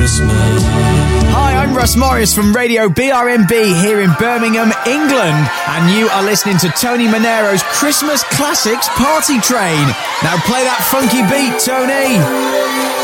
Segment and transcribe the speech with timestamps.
[0.00, 0.62] Christmas.
[1.28, 6.56] Hi, I'm Russ Morris from Radio BRMB here in Birmingham, England, and you are listening
[6.64, 9.84] to Tony Manero's Christmas Classics Party Train.
[10.24, 12.99] Now play that funky beat, Tony.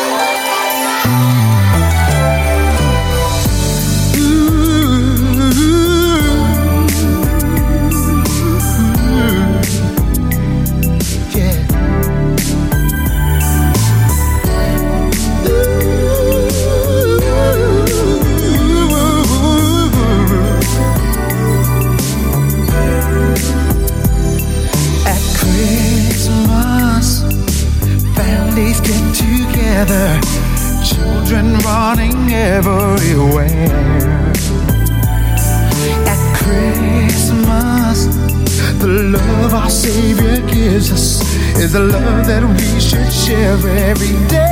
[41.58, 43.56] Is a love that we should share
[43.90, 44.46] every day.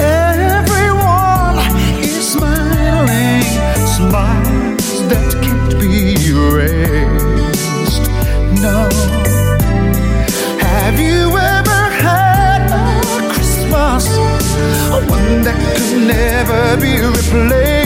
[0.00, 1.58] Everyone
[2.00, 3.42] is smiling,
[3.96, 8.02] smiles that can't be erased.
[8.62, 8.88] No.
[10.60, 14.06] Have you ever had a Christmas,
[15.10, 17.77] one that could never be replaced?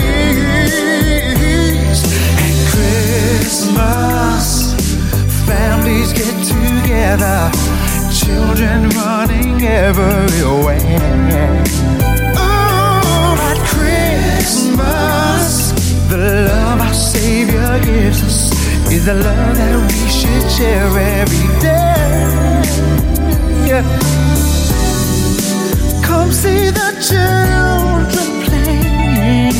[7.03, 7.51] Together,
[8.13, 10.79] children running everywhere.
[12.37, 15.45] Oh, at Christmas,
[16.09, 18.53] the love our Savior gives us
[18.89, 22.63] is the love that we should share every day.
[23.67, 23.83] Yeah.
[26.07, 29.57] Come see the children playing,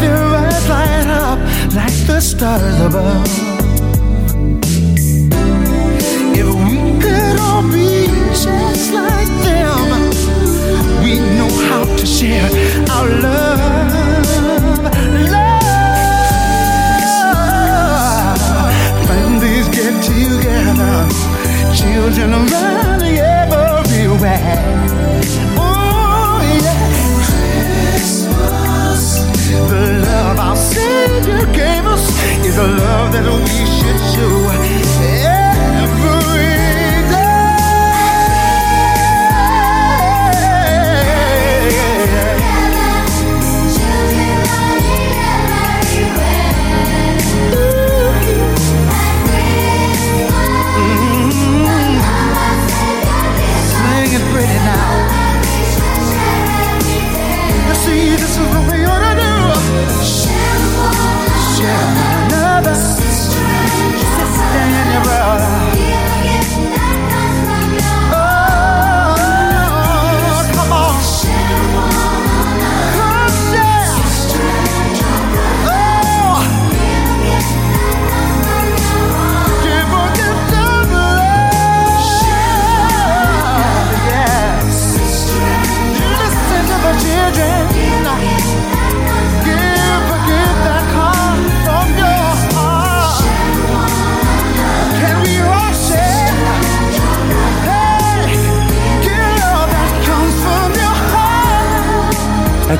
[0.00, 1.38] their eyes light up
[1.76, 3.45] like the stars above.
[7.72, 10.10] Be just like them,
[11.02, 12.50] we know how to share
[12.90, 13.60] our love.
[17.26, 18.40] Love.
[19.08, 21.08] Families get together,
[21.74, 24.58] children running everywhere.
[25.58, 26.86] Oh yeah,
[27.96, 29.02] Christmas.
[29.70, 32.04] The love our Savior gave us
[32.44, 34.95] is a love that we should show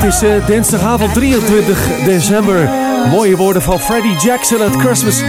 [0.06, 2.68] is eh, dinsdagavond 23 december.
[3.10, 5.22] Mooie woorden van Freddie Jackson uit Christmas.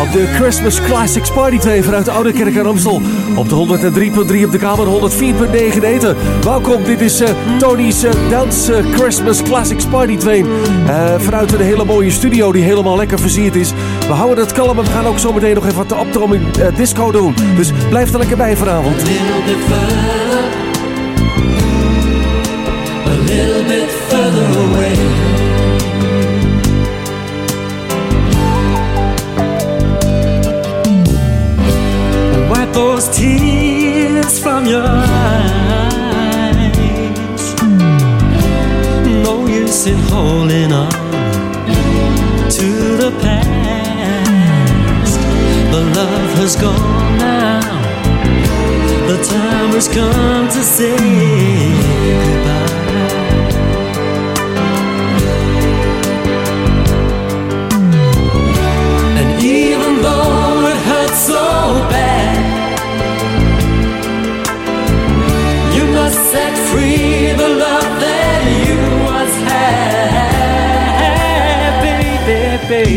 [0.00, 3.00] Op de Christmas Classics Party Train vanuit Oude Kerk en Amstel.
[3.36, 6.16] Op de 103.3 op de kamer, 104.9 in eten.
[6.42, 10.46] Welkom, dit is eh, Tony's eh, Dance Christmas Classics Party Train.
[10.86, 13.72] Eh, vanuit een hele mooie studio die helemaal lekker versierd is.
[14.06, 16.42] We houden het kalm en we gaan ook zo meteen nog even wat de optroming
[16.76, 17.34] disco doen.
[17.56, 18.96] Dus blijf er lekker bij vanavond.
[24.64, 24.96] Away.
[32.50, 35.52] Wipe those tears from your eyes.
[39.26, 40.92] No use in holding on
[42.50, 42.68] to
[43.02, 45.20] the past.
[45.72, 47.60] The love has gone now.
[49.06, 50.96] The time has come to say
[52.24, 52.61] goodbye.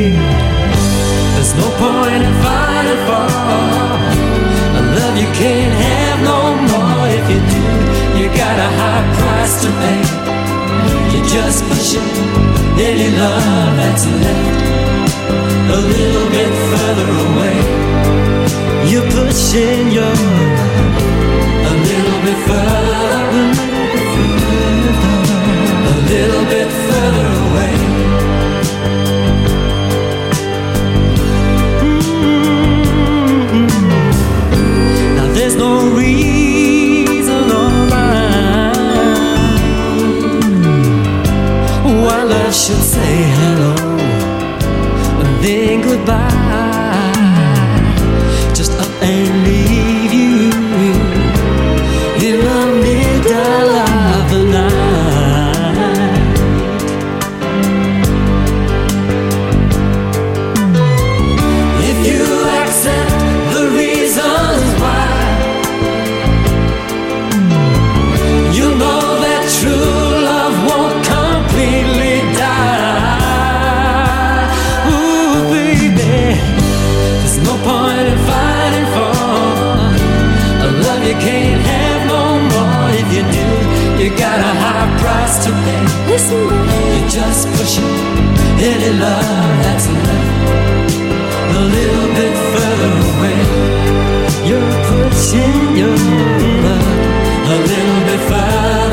[0.03, 3.27] There's no point in fighting for
[4.75, 6.39] a love you can't have no
[6.71, 7.07] more.
[7.07, 7.63] If you do,
[8.19, 10.01] you got a high price to pay.
[11.11, 12.09] You're just pushing
[12.77, 14.59] any love that's left
[15.71, 17.57] a little bit further away.
[18.91, 20.95] You're pushing your love
[21.71, 23.74] a little bit further away.
[42.55, 43.75] Should say hello
[45.19, 46.44] and then goodbye.
[86.15, 87.83] Listen, you're just pushing
[88.71, 93.39] any love that's left a little bit further away.
[94.47, 95.97] You're pushing your
[96.63, 96.99] love
[97.51, 98.84] a little bit further,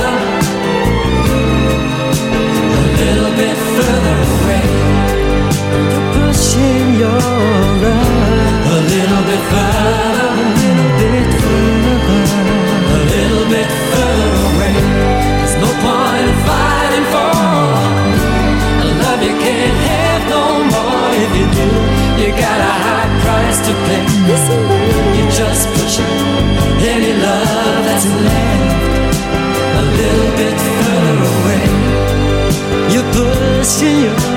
[33.62, 34.31] pushing your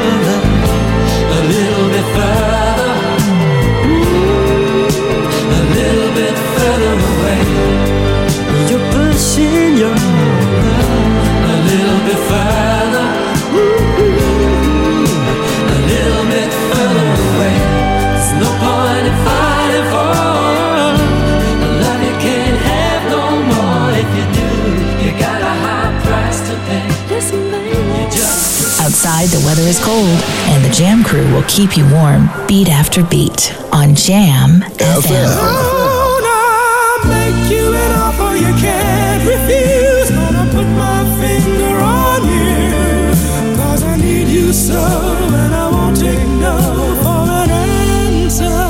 [29.25, 30.21] Outside, the weather is cold,
[30.53, 35.29] and the Jam crew will keep you warm beat after beat on Jamm FM.
[35.41, 40.11] Gonna make you an offer you can't refuse.
[40.11, 43.57] Gonna put my finger on you.
[43.57, 46.57] Cause I need you so, and I won't take no
[47.01, 48.61] for an answer.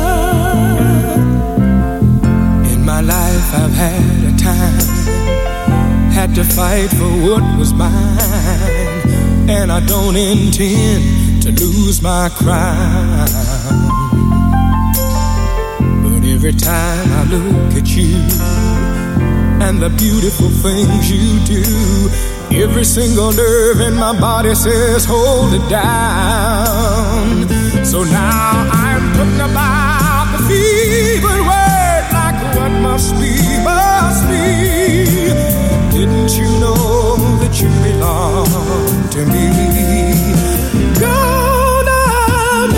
[2.74, 4.80] In my life, I've had a time,
[6.14, 8.95] had to fight for what was mine.
[9.48, 13.28] And I don't intend to lose my crown.
[16.04, 18.18] But every time I look at you
[19.64, 22.10] and the beautiful things you do,
[22.64, 27.48] every single nerve in my body says, hold it down.
[27.86, 35.30] So now I'm putting about the fevered word like what must be, must be.
[35.96, 38.85] Didn't you know that you belong
[39.16, 39.48] to me?
[41.00, 42.04] Gonna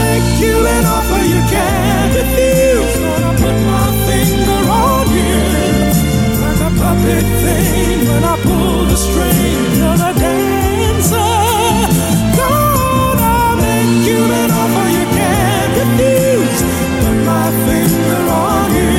[0.02, 2.94] make you an offer you can't refuse.
[3.02, 5.34] Gonna put my finger on you
[6.44, 11.34] like a puppet thing when I pull the string of a dancer.
[12.40, 16.60] Gonna make you an offer you can't refuse.
[17.02, 18.94] Put my finger on you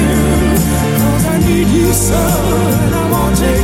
[0.98, 2.22] 'cause I need you so,
[2.82, 3.57] and I won't take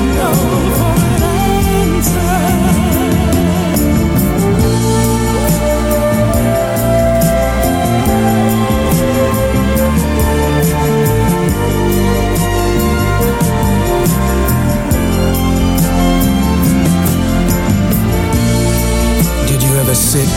[19.95, 20.31] Ever sit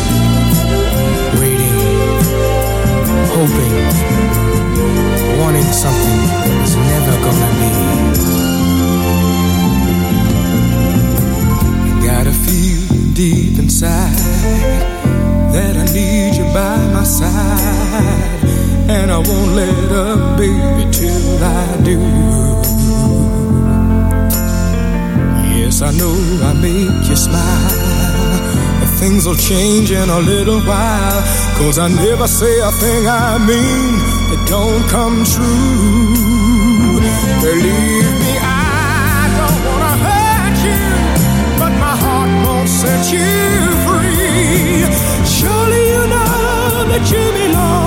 [1.39, 1.77] waiting,
[3.33, 3.75] hoping,
[5.39, 7.71] wanting something that was never gonna be?
[12.05, 12.81] Gotta feel
[13.13, 14.21] deep inside
[15.53, 18.39] that I need you by my side,
[18.89, 21.97] and I won't let up, baby, till I do.
[25.57, 27.87] Yes, I know I make you smile.
[28.97, 31.21] Things will change in a little while.
[31.59, 33.91] Cause I never say a thing I mean
[34.29, 36.97] that don't come true.
[37.47, 40.85] Believe me, I don't wanna hurt you,
[41.61, 43.29] but my heart won't set you
[43.85, 44.81] free.
[45.37, 47.86] Surely you know that you belong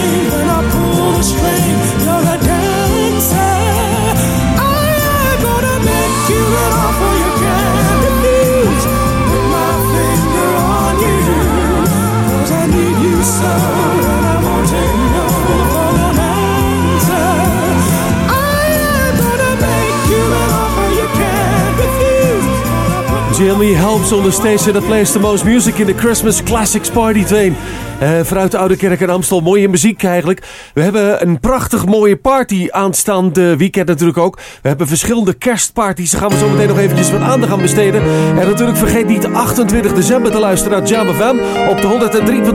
[23.49, 27.23] only helps on the station that plays the most music in the Christmas Classics Party
[27.23, 27.55] Train.
[28.01, 29.41] Uh, vanuit de Oude Kerk in Amstel.
[29.41, 30.41] Mooie muziek eigenlijk.
[30.73, 34.35] We hebben een prachtig mooie party aanstaande weekend natuurlijk ook.
[34.61, 36.11] We hebben verschillende kerstparties.
[36.11, 38.01] Daar gaan we zo meteen nog eventjes wat aandacht aan besteden.
[38.39, 41.35] En natuurlijk vergeet niet 28 december te luisteren naar Jam FM
[41.69, 42.09] op de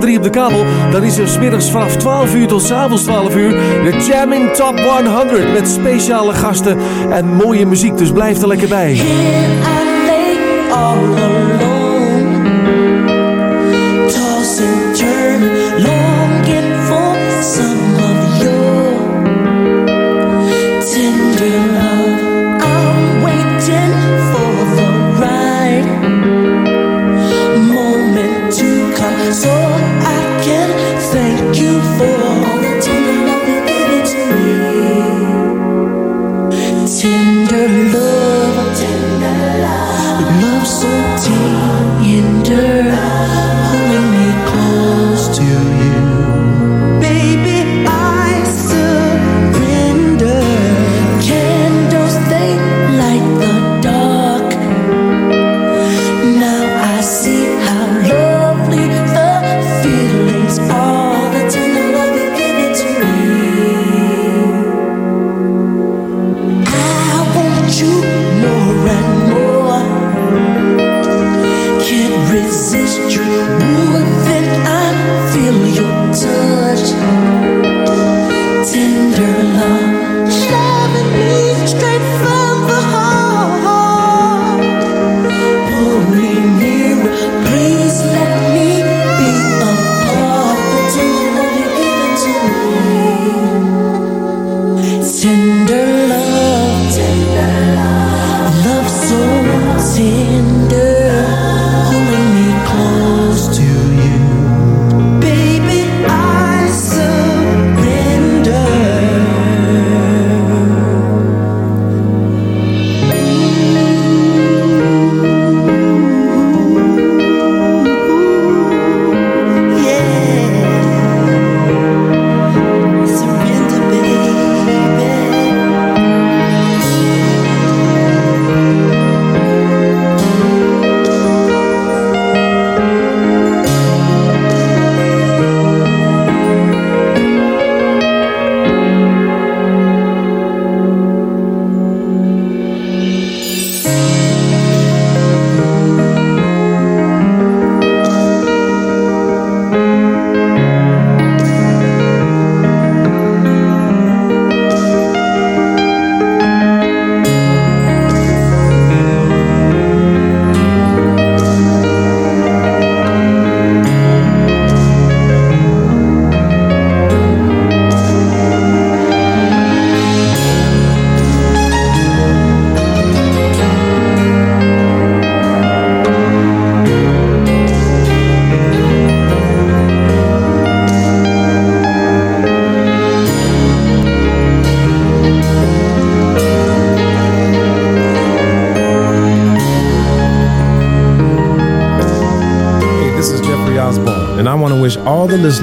[0.09, 0.65] 103.3 op de kabel.
[0.91, 5.53] Dan is er smiddags vanaf 12 uur tot s'avonds 12 uur de Jamming Top 100
[5.53, 6.79] met speciale gasten
[7.11, 7.99] en mooie muziek.
[7.99, 9.01] Dus blijf er lekker bij.
[10.77, 11.36] All alone.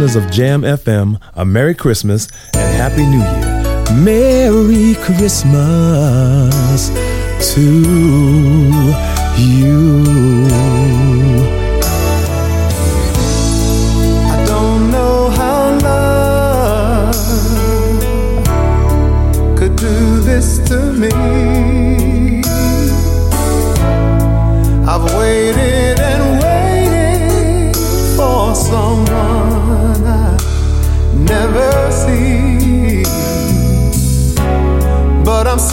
[0.03, 3.95] Listeners of Jamm FM a Merry Christmas and Happy New Year.
[4.03, 6.89] Merry Christmas
[7.53, 8.93] to
[9.38, 10.03] you.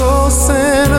[0.00, 0.89] But I'm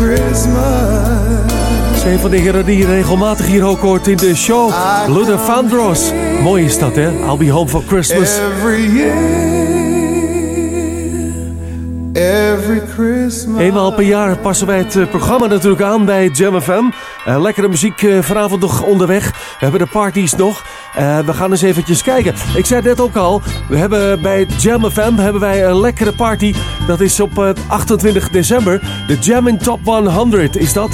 [0.00, 1.48] Christmas.
[2.04, 4.72] Een van de heren die je regelmatig hier ook hoort in de show.
[5.08, 6.12] Luther Vandross.
[6.42, 7.10] Mooi is dat, hè?
[7.10, 8.38] I'll be home for Christmas.
[8.38, 9.16] Every year,
[12.12, 12.47] every.
[13.58, 16.84] Eenmaal per jaar passen wij het eh, programma natuurlijk aan bij Jam FM.
[17.24, 19.30] Eh, lekkere muziek eh, vanavond nog onderweg.
[19.30, 20.64] We hebben de parties nog.
[21.26, 22.34] We gaan eens eventjes kijken.
[22.56, 23.42] Ik zei net ook al.
[23.68, 26.54] We hebben bij Jam FM hebben wij een lekkere party.
[26.86, 28.80] Dat is op eh, 28 december.
[29.06, 30.90] De Jam in Top 100 is dat.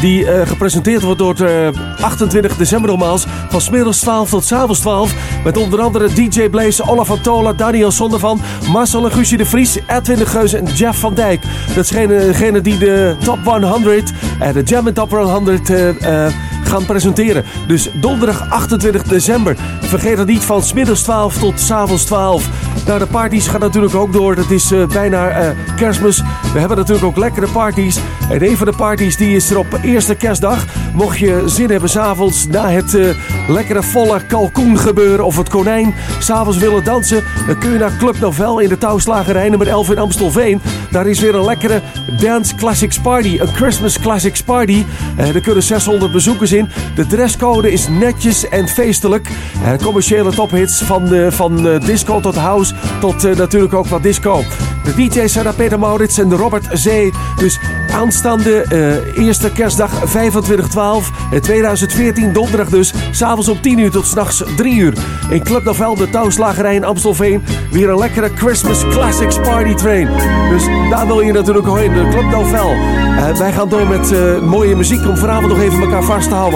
[0.00, 1.68] Die gepresenteerd wordt door eh,
[2.00, 3.26] 28 december nogmaals.
[3.48, 5.14] Van smiddags 12 tot s avonds 12.
[5.44, 8.40] Met onder andere DJ Blaze, Olaf van Tola, Daniel Zondervan,
[8.72, 11.42] Marcel en Guusje de Vries, Edwin de Geus en Jeff van Dijk.
[11.74, 16.32] Dat is degene, die de Top 100, eh, de Jam Top 100 eh, eh,
[16.70, 17.44] gaan presenteren.
[17.66, 19.56] Dus donderdag 28 december.
[19.80, 22.48] Vergeet het niet van smiddags 12 tot s avonds 12.
[22.86, 24.36] Nou, de parties gaan natuurlijk ook door.
[24.36, 26.22] Het is eh, bijna eh, kerstmis.
[26.52, 27.98] We hebben natuurlijk ook lekkere parties.
[28.30, 30.64] En een van de parties die is er op eerste kerstdag.
[30.94, 33.08] Mocht je zin hebben s'avonds na het eh,
[33.48, 35.94] lekkere volle kalkoen gebeuren of het konijn.
[36.18, 37.24] S'avonds willen dansen.
[37.46, 40.60] Dan kun je naar Club Novel in de touwslagerij nummer 11 in Amstelveen.
[40.90, 41.80] Daar is weer een lekkere
[42.20, 43.38] Dance Classics Party.
[43.40, 44.84] Een Christmas Classics Party.
[45.16, 46.59] Er kunnen 600 bezoekers in.
[46.94, 49.28] De dresscode is netjes en feestelijk.
[49.64, 54.02] Eh, commerciële tophits van, eh, van eh, disco tot house tot eh, natuurlijk ook wat
[54.02, 54.42] disco.
[54.84, 57.12] De DJ's zijn Peter Maurits en Robert Zee.
[57.36, 57.58] Dus
[57.92, 62.92] aanstaande eh, eerste kerstdag 25-12 in 2014, donderdag dus.
[63.10, 64.94] S'avonds om 10 uur tot s'nachts 3 uur.
[65.30, 67.44] In Club Novel, de touwslagerij in Amstelveen.
[67.70, 70.08] Weer een lekkere Christmas Classics Party Train.
[70.50, 72.70] Dus daar wil je natuurlijk heen, de Club Novel.
[72.70, 76.34] Eh, wij gaan door met eh, mooie muziek om vanavond nog even elkaar vast te
[76.34, 76.49] houden.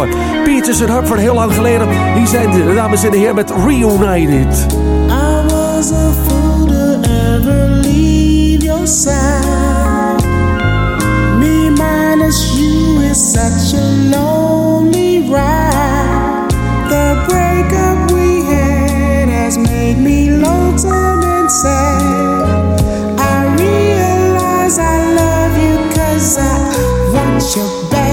[0.44, 1.88] Peaches en Herb van heel lang geleden.
[2.14, 4.66] Hier zijn de dames en de heren met Reunited.
[5.08, 10.22] I was a fool to ever leave your side.
[11.38, 16.48] Me minus you is such a lonely ride.
[16.88, 22.80] The breakup we had has made me lonesome and sad.
[23.18, 28.03] I realize I love you cause I want you back.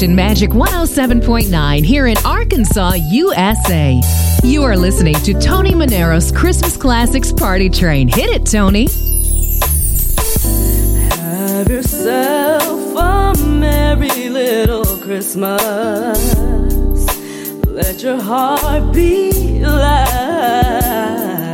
[0.00, 4.00] Action Magic 107.9 here in Arkansas, USA.
[4.42, 8.08] You are listening to Tony Manero's Christmas Classics Party Train.
[8.08, 8.88] Hit it, Tony.
[11.20, 16.18] Have yourself a merry little Christmas.
[17.66, 21.52] Let your heart be light.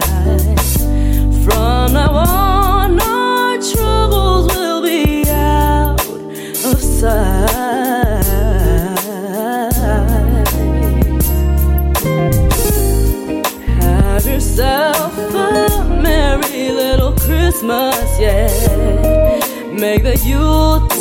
[1.44, 2.35] From now on.
[17.56, 18.48] Christmas, yeah.
[19.72, 20.95] Make the youth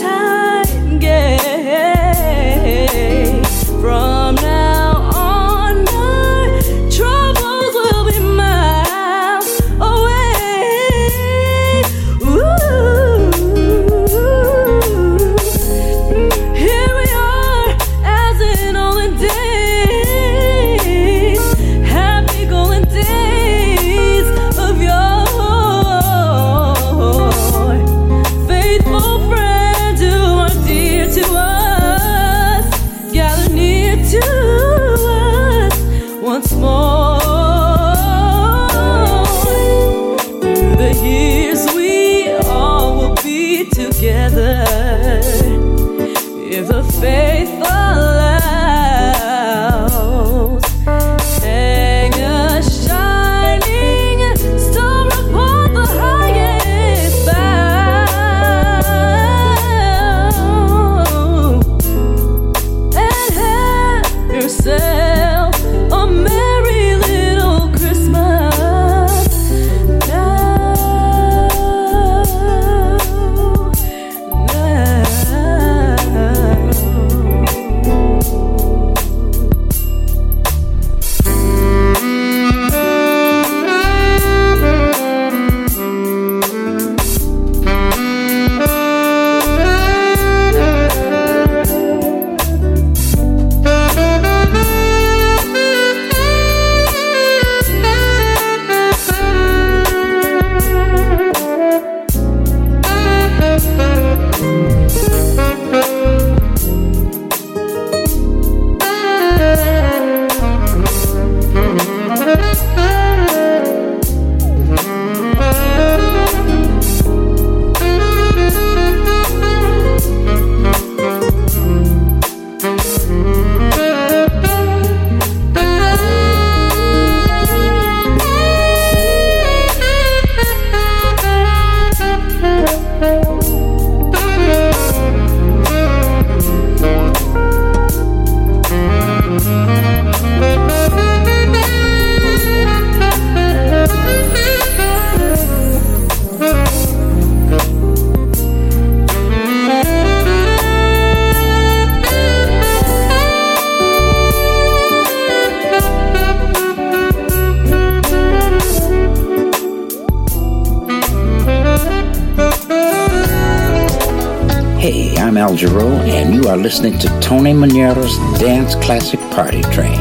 [166.75, 169.97] listening to Tony Manero's Dance Classic Party Train.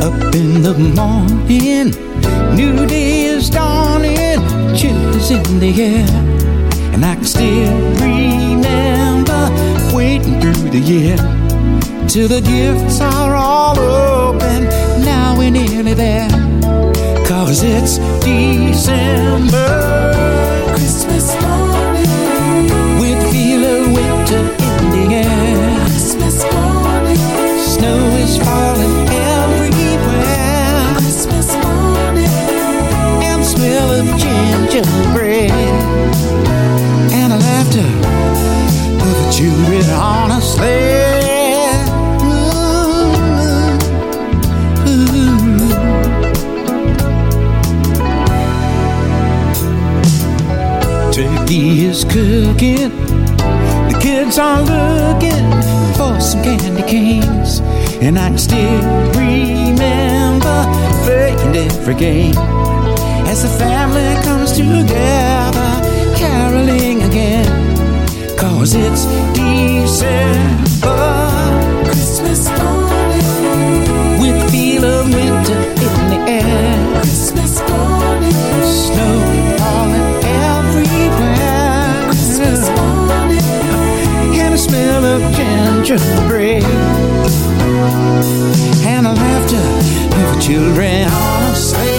[0.00, 1.90] Up in the morning,
[2.56, 4.40] new day is dawning,
[4.74, 6.08] chill is in the air,
[6.94, 9.50] and I can still remember
[9.94, 11.18] waiting through the year
[12.08, 14.64] till the gifts are all open,
[15.04, 16.30] now we're nearly there,
[17.26, 19.66] cause it's December.
[34.78, 34.92] And
[37.32, 41.86] the laughter of the children on a sled.
[51.10, 52.90] Turkey is cooking.
[53.88, 55.52] The kids are looking
[55.94, 57.60] for some candy canes.
[58.02, 58.82] And I can still
[59.14, 60.66] remember
[61.04, 62.36] playing every game
[63.26, 65.70] as the family comes together,
[66.16, 67.46] caroling again.
[68.38, 70.96] Cause it's December
[71.84, 77.00] Christmas morning, with feel of winter in the air.
[77.02, 78.32] Christmas morning,
[78.64, 79.16] Snow
[79.58, 82.04] falling everywhere.
[82.06, 86.64] Christmas morning, And the smell of gingerbread.
[88.86, 89.66] And the laughter
[90.22, 91.95] of children on a sled.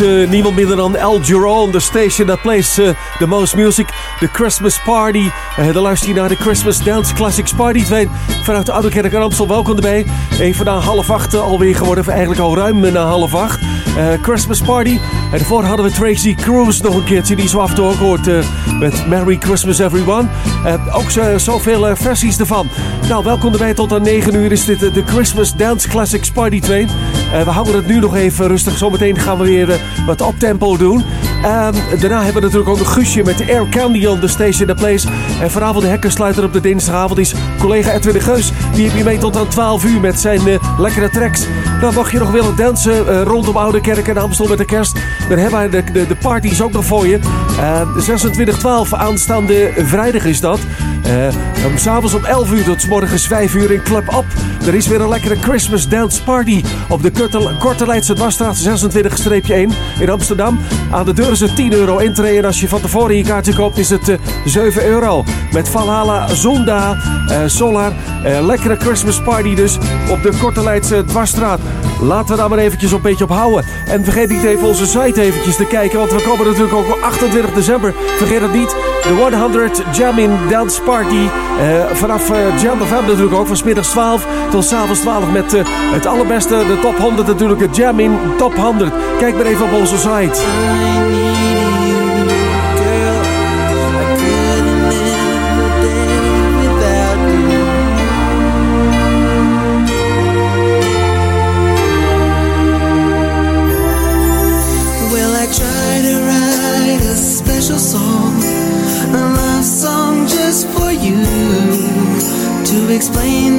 [0.00, 3.86] Eh, niemand minder dan Al Jarreau, the station that plays eh, the most music.
[4.20, 5.30] The Christmas Party.
[5.58, 8.08] Uh, dan luister naar de Christmas Dance Classics Party 2
[8.42, 9.48] vanuit de Oude Kerk in Amstel.
[9.48, 10.06] Welkom erbij.
[10.40, 12.04] Even na half acht alweer geworden.
[12.04, 13.63] Of eigenlijk al ruim na half acht.
[13.96, 14.98] Eh, Christmas Party.
[15.32, 17.36] En daarvoor hadden we Tracy Cruz nog een keertje.
[17.36, 18.38] Die zo af hoort eh,
[18.78, 20.28] met Merry Christmas Everyone.
[20.64, 22.68] Eh, ook zo, zoveel versies ervan.
[23.08, 23.74] Nou, welkom erbij.
[23.74, 26.86] Tot aan 9 uur is dit de Christmas Dance Classics Party 2.
[27.32, 28.76] Eh, we houden het nu nog even rustig.
[28.76, 31.04] Zometeen gaan we weer wat optempo doen.
[31.44, 34.74] Ehm, daarna hebben we natuurlijk ook een Guusje met Air Candy on the Station the
[34.74, 35.08] Place.
[35.40, 38.52] En vanavond de hekkensluiter op de dinsdagavond is collega Edwin de Geus.
[38.74, 41.46] Die heb je mee tot aan 12 uur met zijn eh, lekkere tracks.
[41.80, 44.92] Nou, mocht je nog willen dansen eh, rondom Oude Kerk en Amstel met de kerst...
[45.28, 47.18] dan hebben wij de, de, de parties ook nog voor je.
[47.58, 50.58] Uh, 26-12 aanstaande vrijdag is dat.
[51.06, 54.24] Uh, om s'avonds om 11 uur tot 's morgens 5 uur in Club Up.
[54.66, 59.50] Er is weer een lekkere Christmas Dance Party op de Korte- Korte Leidse Dwarsstraat 26-1
[59.98, 60.58] in Amsterdam.
[60.94, 63.78] Aan de deur is het 10 euro intree als je van tevoren je kaartje koopt
[63.78, 65.24] is het eh, 7 euro.
[65.52, 66.96] Met Valhalla, Zonda,
[67.28, 67.92] eh, Solar,
[68.24, 69.76] eh, lekkere Christmas Party dus
[70.10, 71.60] op de Korte Leidse Dwarsstraat.
[72.00, 73.64] Laten we daar maar eventjes een beetje op houden.
[73.86, 77.02] En vergeet niet even onze site eventjes te kijken, want we komen natuurlijk ook op
[77.02, 77.94] 28 december.
[78.16, 78.76] Vergeet het niet,
[79.08, 81.28] de 100 Jam in Dance Party.
[81.58, 85.54] eh, vanaf eh, Jam natuurlijk ook, van 's middags 12 tot 's avonds 12 met
[85.54, 88.92] eh, het allerbeste, de top 100 natuurlijk, het Jam in Top 100.
[89.18, 90.42] Kijk maar even op onze site.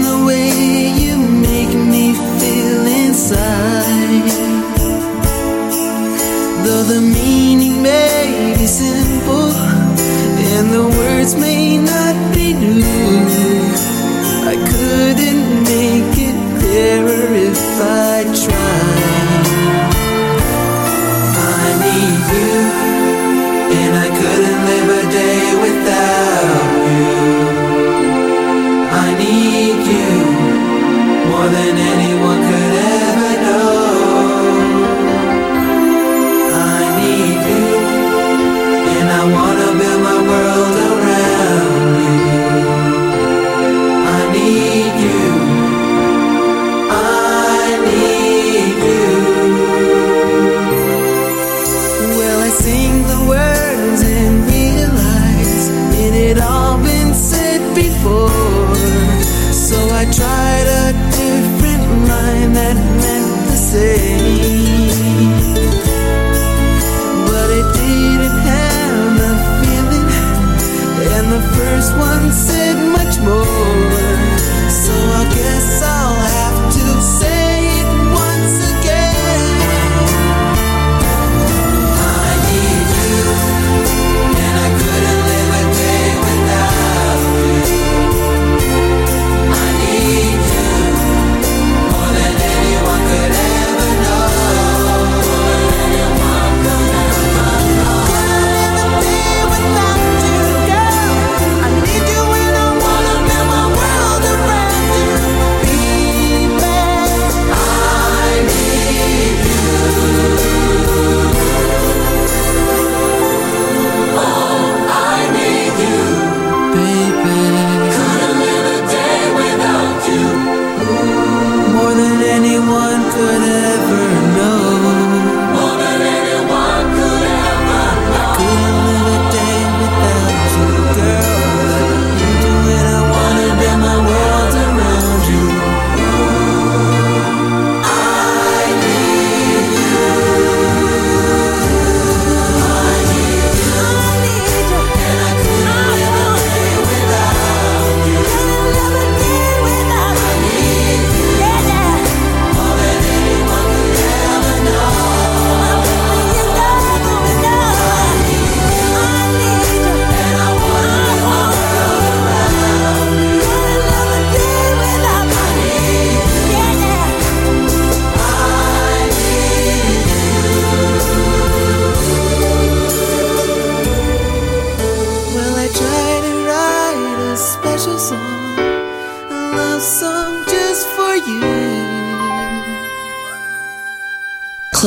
[0.06, 0.50] the way
[1.04, 4.30] you make me feel inside.
[6.64, 9.52] Though the meaning may be simple
[10.54, 13.62] and the words may not be new,
[14.54, 18.65] I couldn't make it clearer if I tried.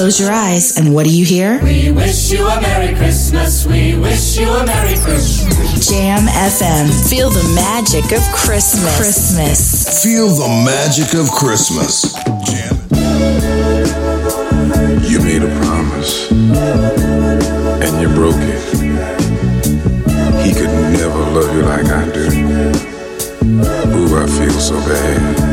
[0.08, 1.62] close your eyes, and what do you hear?
[1.62, 3.66] We wish you a Merry Christmas.
[3.66, 5.86] We wish you a Merry Christmas.
[5.86, 7.10] Jamm FM.
[7.10, 8.96] Feel the magic of Christmas.
[8.96, 10.02] Christmas.
[10.02, 12.14] Feel the magic of Christmas.
[12.48, 12.74] Jam.
[15.04, 18.62] You made a promise, and you broke it.
[20.42, 22.24] He could never love you like I do.
[23.92, 25.47] Ooh, I feel so bad.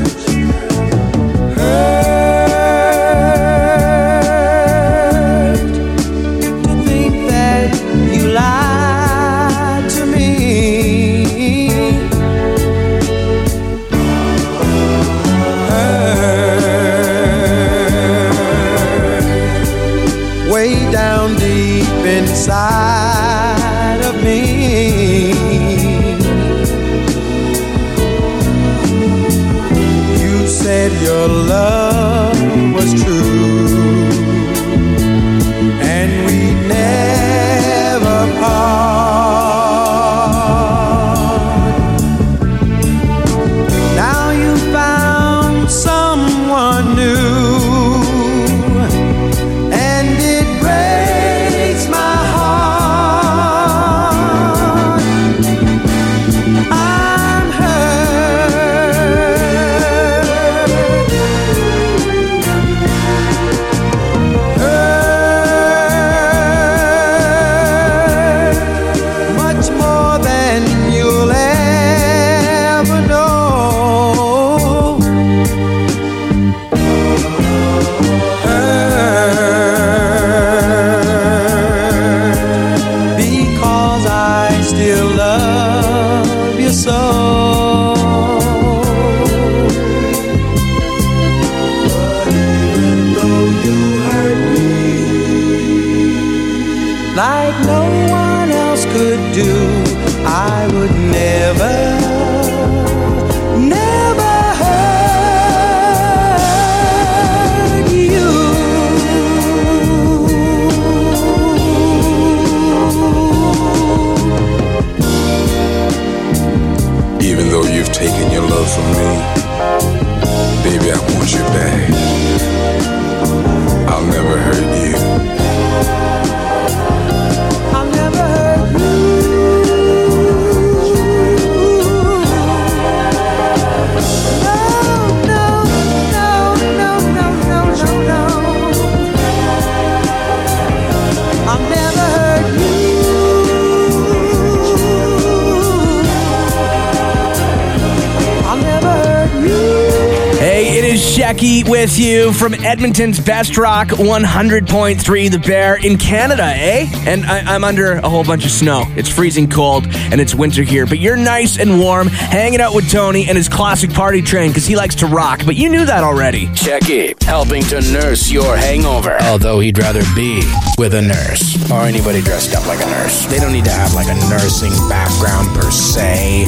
[151.85, 156.89] With you from Edmonton's Best Rock 100.3 The Bear in Canada, eh?
[157.05, 158.85] And I, am under a whole bunch of snow.
[158.95, 162.89] It's freezing cold and it's winter here, but you're nice and warm hanging out with
[162.89, 166.03] Tony and his classic party train because he likes to rock, but you knew that
[166.03, 166.47] already.
[166.47, 169.21] Checky, helping to nurse your hangover.
[169.21, 170.41] Although he'd rather be
[170.79, 173.27] with a nurse or anybody dressed up like a nurse.
[173.27, 176.45] They don't need to have like a nursing background per se,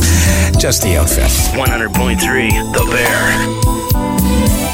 [0.58, 1.30] just the outfit.
[1.54, 4.67] 100.3 The Bear.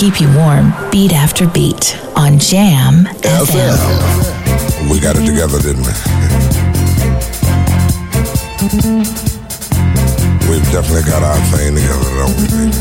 [0.00, 3.76] Keep you warm beat after beat on Jamm FM.
[4.90, 5.92] We got it together, didn't we?
[10.48, 12.80] We've definitely got our thing together, don't we, baby?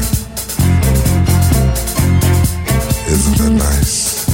[3.11, 4.29] Isn't that nice?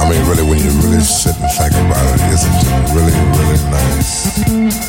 [0.00, 3.60] I mean, really, when you really sit and think about it, isn't it really, really
[3.70, 4.85] nice?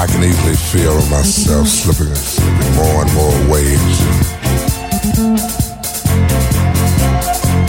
[0.00, 3.98] I can easily feel myself slipping and slipping more and more waves.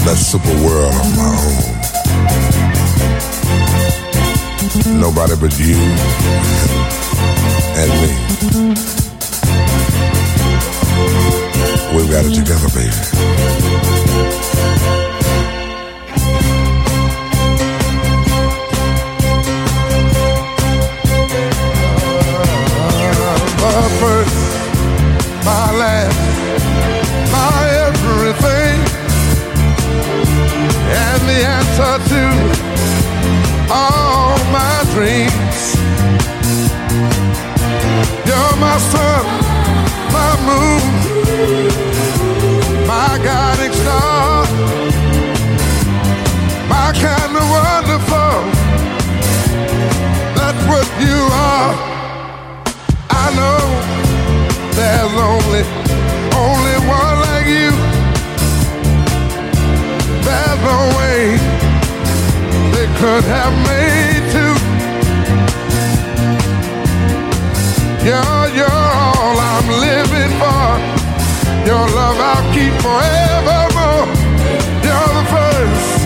[0.05, 1.81] That super world of my own.
[5.01, 5.75] Nobody but you
[7.75, 8.11] and me.
[11.97, 14.30] We've got it together, baby.
[35.01, 35.61] Dreams.
[38.27, 39.23] You're my sun,
[40.17, 40.83] my moon,
[42.85, 44.45] my guiding star,
[46.73, 48.37] my kind of wonderful.
[50.37, 51.73] That's what you are.
[53.23, 53.61] I know
[54.77, 55.63] there's only,
[56.45, 57.71] only one like you.
[60.27, 61.19] There's no way
[62.73, 64.00] they could have made
[68.03, 70.65] You're, you're all I'm living for.
[71.69, 74.07] Your love I'll keep forevermore.
[74.85, 76.01] You're the first,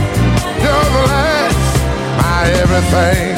[0.64, 1.58] you're the last,
[2.20, 3.35] my everything.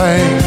[0.00, 0.39] Everything.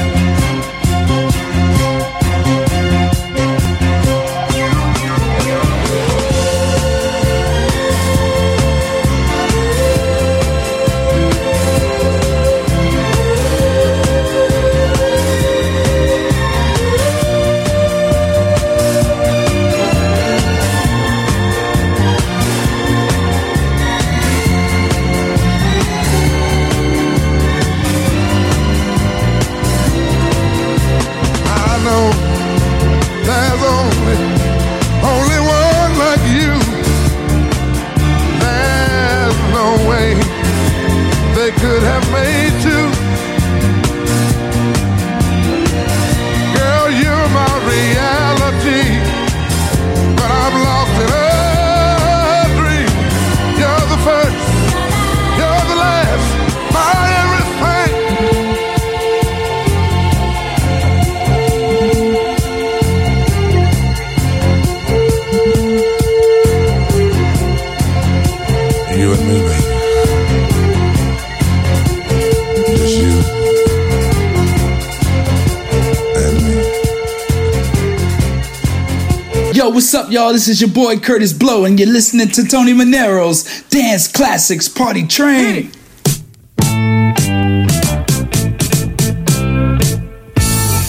[79.74, 80.34] What's up, y'all?
[80.34, 85.08] This is your boy Kurtis Blow, and you're listening to Tony Manero's Dance Classics Party
[85.08, 85.72] Train.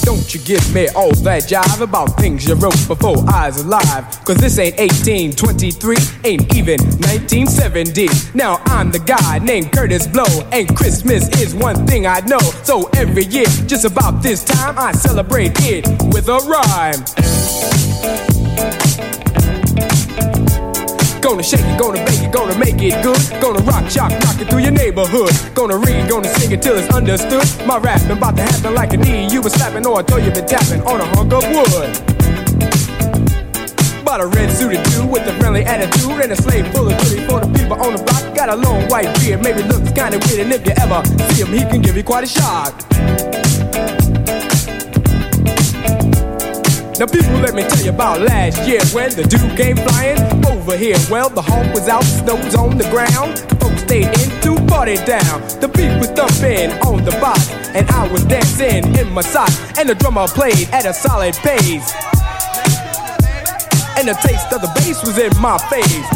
[0.03, 4.22] Don't you give me all that jive about things you wrote before I was alive.
[4.26, 6.78] Cause this ain't 1823, ain't even
[7.09, 8.09] 1970.
[8.35, 12.39] Now I'm the guy named Kurtis Blow, and Christmas is one thing I know.
[12.64, 17.74] So every year, just about this time, I celebrate it with a rhyme.
[21.25, 23.16] Gonna shake it, gonna bake it, gonna make it good.
[23.41, 25.33] Gonna rock, shock, rock it through your neighborhood.
[25.55, 27.43] Gonna read, gonna sing it till it's understood.
[27.66, 29.27] My rapping about to happen like a knee.
[29.33, 31.89] You was slapping or I thought you been tapping on a hunk of wood.
[34.05, 37.25] Bought a red suited dude with a friendly attitude and a slave full of goodies
[37.25, 38.37] for the people on the block.
[38.37, 41.01] Got a long white beard, maybe looks kinda weird, and if you ever
[41.33, 42.85] see him, he can give you quite a shock.
[46.97, 50.16] Now people, let me tell you about last year when the dude came flying
[50.47, 50.97] over here.
[51.11, 53.40] Well, the home was out, snow was on the ground.
[53.59, 55.42] Folks stayed in to party down.
[55.59, 59.59] The beat was thumping on the box, and I was dancing in my socks.
[59.76, 61.90] And the drummer played at a solid pace.
[63.99, 66.07] And the taste of the bass was in my face.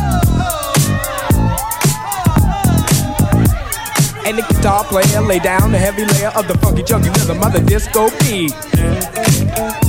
[4.25, 7.53] And the guitar player laid down the heavy layer of the funky chunky rhythm of
[7.53, 9.88] the disco beat.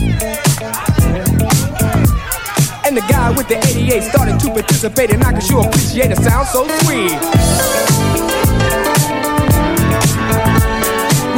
[3.00, 6.48] The guy with the 88 started to participate, and I could sure appreciate a sound
[6.52, 7.16] so sweet.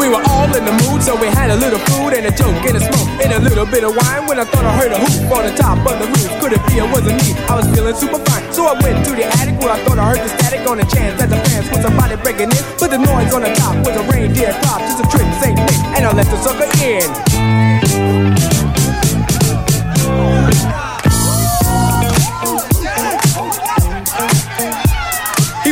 [0.02, 2.66] We were all in the mood, so we had a little food and a joke
[2.66, 4.26] and a smoke and a little bit of wine.
[4.26, 6.64] When I thought I heard a hoop on the top of the roof, could it
[6.66, 7.38] be it wasn't me?
[7.46, 10.06] I was feeling super fine, so I went to the attic where I thought I
[10.10, 12.64] heard the static on the chance that the fans was somebody breaking in.
[12.82, 15.78] But the noise on the top was a reindeer crop, just a trick, Saint Nick,
[15.94, 17.06] and I let the sucker in.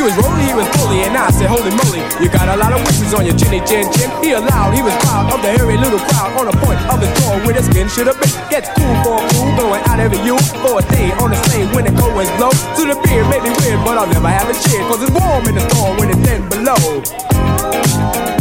[0.00, 2.72] He was rolling, he was bully, and I said, Holy moly, you got a lot
[2.72, 4.08] of wishes on your chinny chin chin.
[4.24, 7.12] He allowed, he was proud of the hairy little crowd on the point of his
[7.20, 8.32] door where the skin should have been.
[8.48, 11.68] Gets cool for a cool, going out every you for a day on the same
[11.76, 12.48] when the cold winds blow.
[12.48, 15.44] To the beer may be weird, but I'll never have a cheer, cause it's warm
[15.44, 18.39] in the storm when it's 10 below.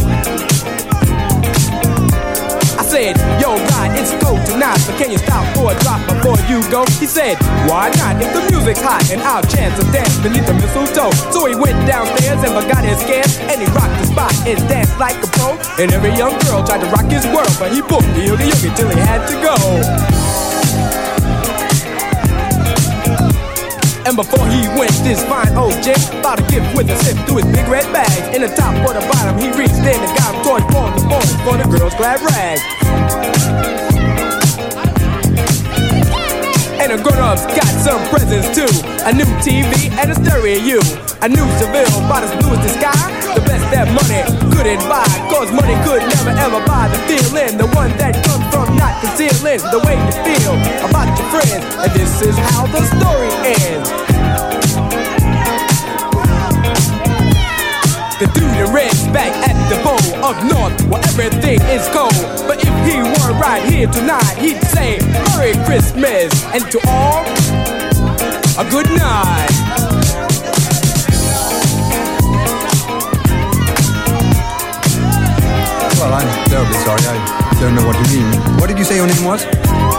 [3.00, 6.60] Said, yo, God, it's cold tonight, but can you stop for a drop before you
[6.68, 6.84] go?
[7.00, 8.20] He said, why not?
[8.20, 11.12] If the music's hot and I'll chance a dance beneath the mistletoe.
[11.32, 15.00] So he went downstairs and forgot his scams, and he rocked the spot and danced
[15.00, 15.56] like a pro.
[15.80, 18.70] And every young girl tried to rock his world, but he booked the yogi yogi
[18.76, 20.29] till he had to go.
[24.10, 27.46] And before he went, this fine old gent bought a gift with a sip through
[27.46, 28.34] his big red bag.
[28.34, 31.06] In the top or the bottom, he reached in and got a toy for the
[31.06, 32.58] boys for the girls' glad rag.
[36.82, 38.66] And the grown-ups got some presents too.
[39.06, 40.82] A new TV and a stereo.
[41.22, 42.98] A new Seville, about as blue as the sky.
[43.38, 45.06] The best that money couldn't buy.
[45.30, 47.62] Cause money could never ever buy the feeling.
[47.62, 50.56] The one that comes from not concealing the way you feel
[50.88, 51.68] about your friends.
[51.76, 53.90] And this is how the story ends.
[58.20, 62.12] The dude red's back at the bowl up north where everything is cold.
[62.48, 65.00] But if he weren't right here tonight, he'd say
[65.32, 67.24] Merry Christmas and to all
[68.60, 69.50] a good night.
[75.98, 77.02] Well, I'm terribly sorry.
[77.06, 78.40] I don't know what you mean.
[78.56, 79.44] What did you say your name was?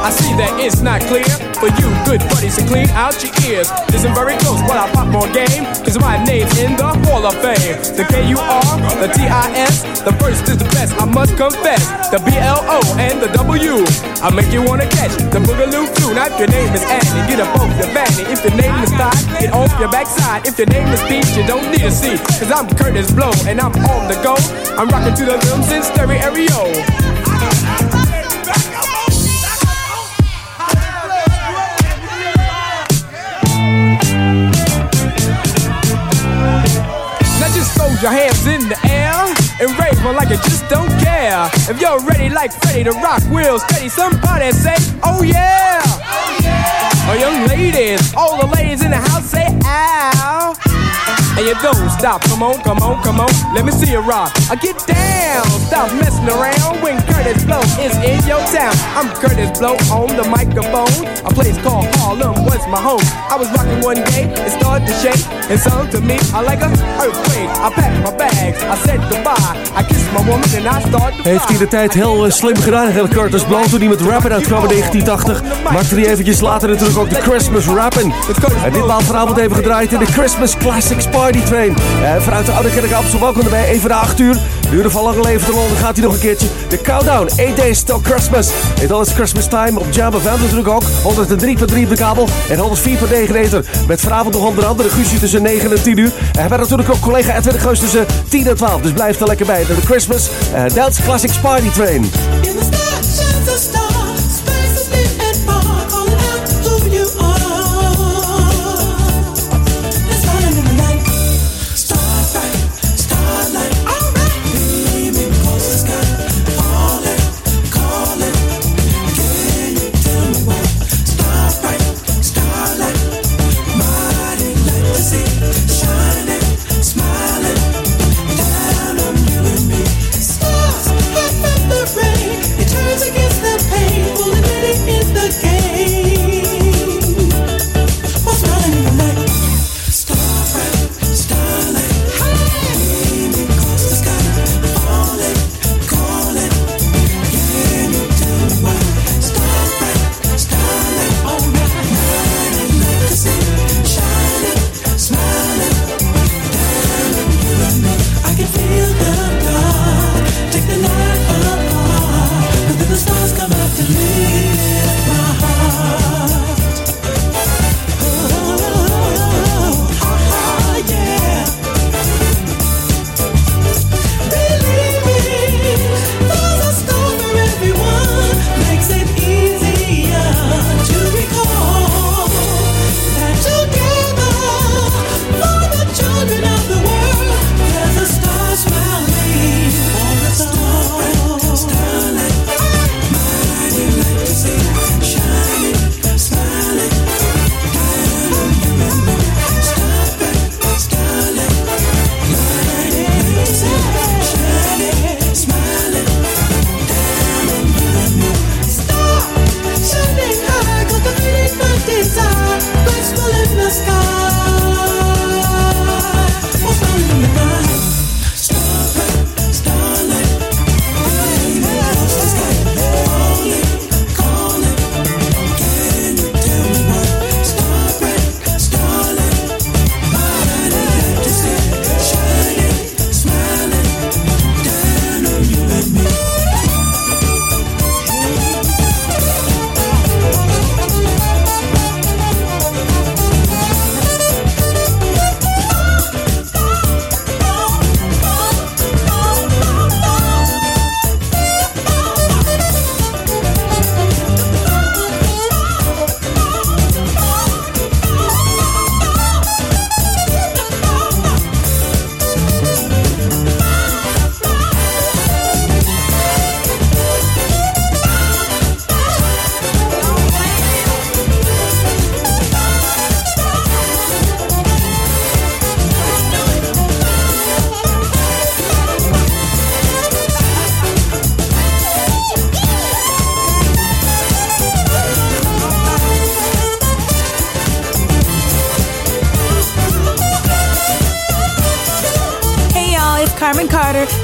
[0.01, 1.29] I see that it's not clear
[1.61, 3.69] for you, good buddies, to clean out your ears.
[3.93, 7.37] Listen very close while I pop more game, cause my name's in the Hall of
[7.45, 7.77] Fame.
[8.01, 8.65] The K-U-R,
[8.97, 11.85] the T-I-S, the first is the best, I must confess.
[12.09, 13.85] The B-L-O and the W,
[14.25, 16.17] I make you wanna catch the Boogaloo too.
[16.17, 18.25] Now if your name is Annie, get up off your vanity.
[18.33, 20.49] If your name is Thigh, get off your backside.
[20.49, 23.61] If your name is Peach, you don't need a seat, cause I'm Kurtis Blow and
[23.61, 24.33] I'm on the go.
[24.81, 27.30] I'm rocking to the rhythms in stereo.
[38.03, 39.13] Your hands in the air
[39.61, 41.51] and rave on like you just don't care.
[41.69, 43.89] If you're ready like Freddie to rock, we'll steady.
[43.89, 45.83] Somebody say, oh, oh yeah.
[47.09, 50.70] Oh, young ladies, all the ladies in the house say, ow.
[51.37, 53.31] And you don't stop, come on, come on, come on.
[53.55, 54.33] Let me see you rock.
[54.51, 58.75] I get down, stop messing around when Kurtis Blow is in your town.
[58.97, 60.93] I'm Kurtis Blow on the microphone.
[61.25, 63.05] A place called Harlem was my home.
[63.31, 65.25] I was rocking one day, it started to shake.
[65.51, 66.71] And sung to me, I like a
[67.01, 67.51] earthquake.
[67.59, 69.55] I packed my bags, I said goodbye.
[69.75, 70.00] I kissed
[71.23, 73.65] Heeft hij de tijd heel eh, slim gedaan, eigenlijk Curtis Blow.
[73.65, 75.43] Toen hij met rappen uitkwam in 1980,
[75.73, 78.13] maakte hij eventjes later natuurlijk ook de Christmas Rappin'.
[78.65, 81.77] En ditmaal vanavond even gedraaid in de Christmas Classics Party Train.
[82.03, 84.37] En vanuit de Oude Kerk Amstel, welkom erbij, even na 8 uur.
[84.61, 86.47] De uren van lang leven te Londen gaat hij nog een keertje.
[86.69, 88.51] De Countdown, 8 Days Till Christmas.
[88.81, 90.83] En dan is Christmas Time op Jam FM natuurlijk ook.
[90.83, 90.89] 103.3
[91.61, 93.65] op de kabel en 104 per ether.
[93.87, 96.13] Met vanavond nog onder andere Guusje tussen 9 en 10 uur.
[96.13, 98.81] En we hebben natuurlijk ook collega Edwin Geus tussen 10 en 12.
[98.81, 99.59] Dus blijf er lekker bij.
[99.67, 102.90] De Christmas uh, Dance Classics Party Train.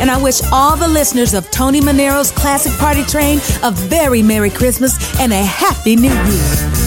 [0.00, 4.50] And I wish all the listeners of Tony Manero's Classic Party Train a very Merry
[4.50, 6.86] Christmas and a Happy New Year.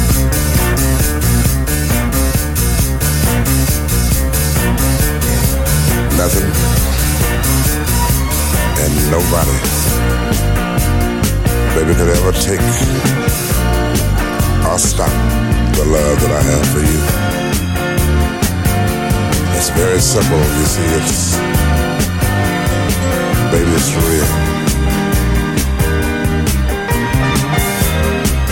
[6.20, 6.52] nothing
[8.84, 9.56] and nobody,
[11.74, 12.60] baby, could ever take
[14.68, 15.10] or stop
[15.78, 17.00] the love that I have for you.
[19.58, 20.88] It's very simple, you see.
[21.00, 21.49] It's
[23.52, 24.30] baby, it's real.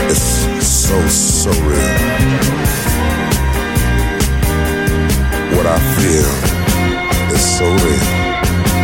[0.09, 1.93] It's so, so real.
[5.55, 6.31] What I feel
[7.35, 8.76] is so real.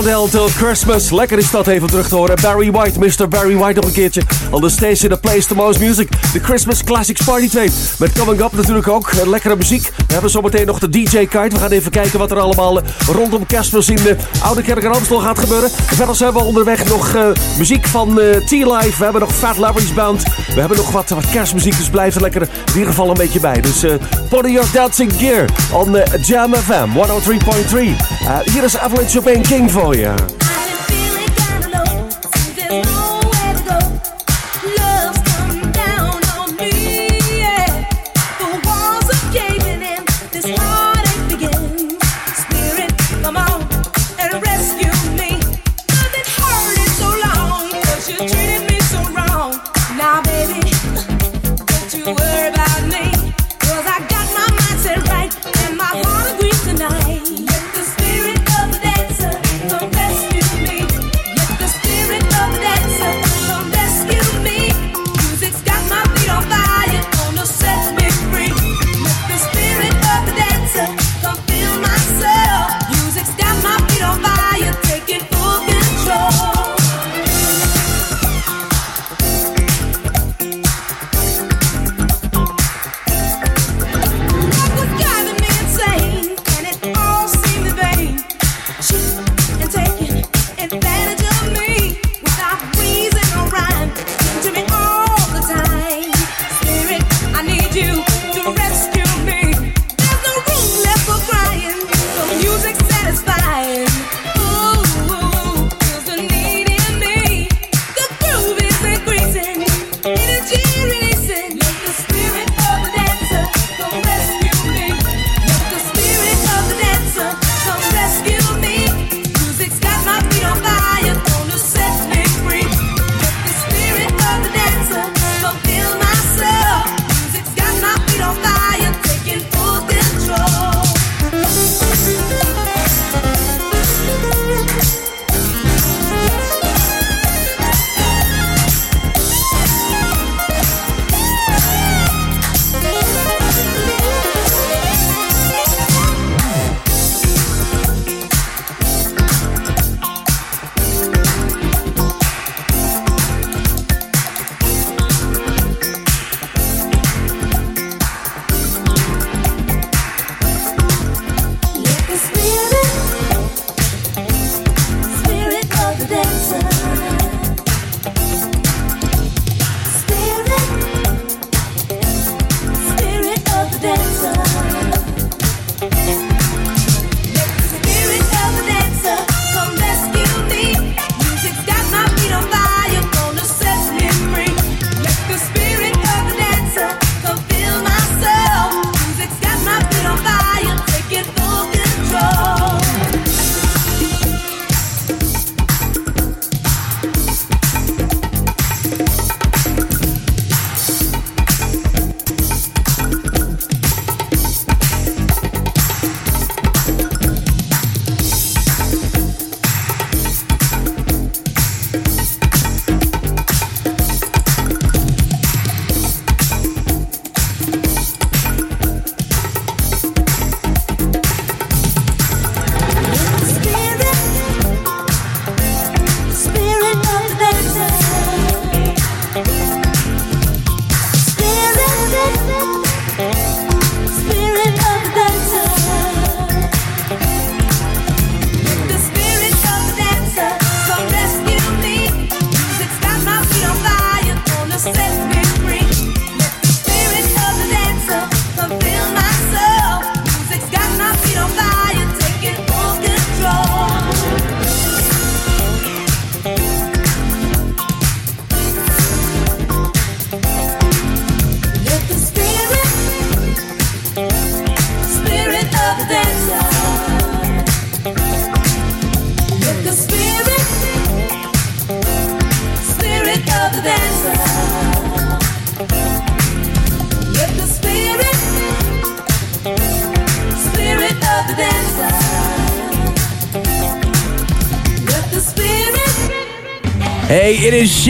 [0.00, 1.10] Till Christmas.
[1.10, 2.36] Lekker is dat even terug te horen.
[2.42, 3.28] Barry White, Mr.
[3.28, 4.22] Barry White nog een keertje.
[4.50, 6.08] On the station the place the most music.
[6.32, 7.70] the Christmas Classics Party 2.
[7.98, 9.24] Met Coming Up natuurlijk ook.
[9.24, 9.92] Lekkere muziek.
[10.10, 11.48] We hebben zometeen nog de DJ-kite.
[11.48, 14.92] We gaan even kijken wat er allemaal eh, rondom Kerstmis in de Oude Kerk en
[14.92, 15.70] Amstel gaat gebeuren.
[15.70, 17.26] Verder zijn we onderweg nog eh,
[17.58, 18.94] muziek van uh, T-Live.
[18.98, 20.22] We hebben nog Fat Larry's Band.
[20.54, 23.40] We hebben nog wat, wat kerstmuziek, dus blijf er lekker in ieder geval een beetje
[23.40, 23.60] bij.
[23.60, 23.94] Dus uh,
[24.28, 28.52] put your dancing gear on Jam FM 103.3.
[28.52, 30.39] hier is Avalanche Chopin King voor je.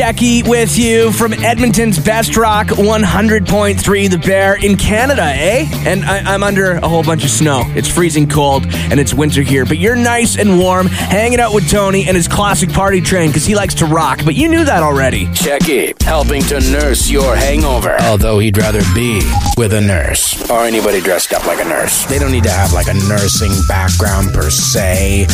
[0.00, 5.68] Shecky with you from Edmonton's Best Rock 100.3 The Bear in Canada, eh?
[5.86, 7.64] And I, am under a whole bunch of snow.
[7.76, 11.68] It's freezing cold and it's winter here, but you're nice and warm hanging out with
[11.68, 14.82] Tony and his classic party train because he likes to rock, but you knew that
[14.82, 15.26] already.
[15.26, 18.00] Shecky, helping to nurse your hangover.
[18.00, 19.20] Although he'd rather be
[19.58, 22.06] with a nurse or anybody dressed up like a nurse.
[22.06, 25.26] They don't need to have like a nursing background per se,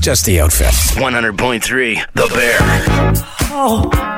[0.00, 0.72] just the outfit.
[0.98, 3.35] 100.3 The Bear.
[3.68, 4.15] Oh.